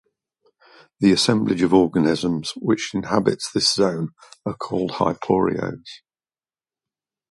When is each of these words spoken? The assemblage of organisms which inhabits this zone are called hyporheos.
The 0.99 1.11
assemblage 1.11 1.61
of 1.61 1.75
organisms 1.75 2.53
which 2.55 2.95
inhabits 2.95 3.51
this 3.51 3.71
zone 3.71 4.09
are 4.47 4.55
called 4.57 4.93
hyporheos. 4.93 5.85